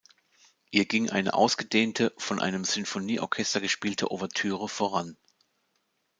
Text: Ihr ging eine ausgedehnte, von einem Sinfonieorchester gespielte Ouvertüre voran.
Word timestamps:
Ihr 0.71 0.85
ging 0.85 1.11
eine 1.11 1.35
ausgedehnte, 1.35 2.11
von 2.17 2.41
einem 2.41 2.65
Sinfonieorchester 2.65 3.61
gespielte 3.61 4.11
Ouvertüre 4.11 4.67
voran. 4.67 5.15